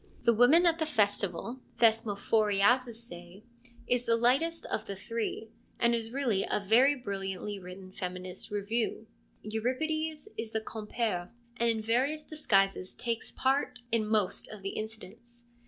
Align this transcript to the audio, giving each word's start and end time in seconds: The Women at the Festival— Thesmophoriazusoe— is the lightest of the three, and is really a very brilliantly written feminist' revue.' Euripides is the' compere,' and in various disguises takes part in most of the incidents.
The 0.23 0.33
Women 0.33 0.65
at 0.65 0.79
the 0.79 0.87
Festival— 0.87 1.59
Thesmophoriazusoe— 1.77 3.43
is 3.95 4.05
the 4.05 4.15
lightest 4.15 4.65
of 4.65 4.87
the 4.87 4.95
three, 4.95 5.51
and 5.79 5.93
is 5.93 6.09
really 6.09 6.43
a 6.49 6.59
very 6.59 6.95
brilliantly 6.95 7.59
written 7.59 7.91
feminist' 7.91 8.49
revue.' 8.49 9.05
Euripides 9.43 10.27
is 10.39 10.53
the' 10.53 10.61
compere,' 10.73 11.29
and 11.57 11.69
in 11.69 11.81
various 11.83 12.25
disguises 12.25 12.95
takes 12.95 13.31
part 13.31 13.77
in 13.91 14.07
most 14.07 14.47
of 14.47 14.63
the 14.63 14.71
incidents. 14.71 15.45